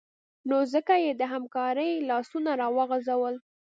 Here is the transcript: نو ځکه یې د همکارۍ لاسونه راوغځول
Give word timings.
نو 0.49 0.57
ځکه 0.73 0.93
یې 1.03 1.11
د 1.15 1.21
همکارۍ 1.33 1.91
لاسونه 2.09 2.51
راوغځول 2.61 3.35